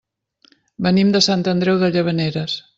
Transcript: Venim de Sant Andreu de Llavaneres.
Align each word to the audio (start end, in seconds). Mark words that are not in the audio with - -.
Venim 0.87 1.13
de 1.17 1.23
Sant 1.27 1.45
Andreu 1.53 1.81
de 1.85 1.93
Llavaneres. 1.97 2.61